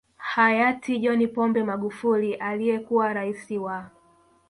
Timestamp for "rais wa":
3.13-3.91